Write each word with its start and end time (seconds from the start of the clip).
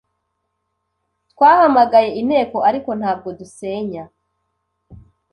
Twahamagaye 1.31 2.09
Inteko 2.21 2.57
ariko 2.69 2.89
ntabwo 2.99 3.29
dusenya 3.39 4.03